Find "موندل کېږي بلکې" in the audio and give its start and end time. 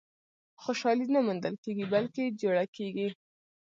1.27-2.35